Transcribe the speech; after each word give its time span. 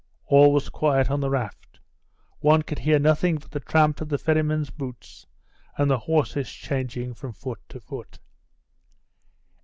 All 0.25 0.51
was 0.51 0.69
quiet 0.69 1.11
on 1.11 1.19
the 1.19 1.29
raft; 1.29 1.79
one 2.39 2.63
could 2.63 2.79
hear 2.79 2.97
nothing 2.97 3.35
but 3.35 3.51
the 3.51 3.59
tramp 3.59 4.01
of 4.01 4.09
the 4.09 4.17
ferryman's 4.17 4.71
boots 4.71 5.27
and 5.77 5.91
the 5.91 5.99
horses 6.09 6.49
changing 6.49 7.13
from 7.13 7.33
foot 7.33 7.59
to 7.69 7.79
foot. 7.79 8.17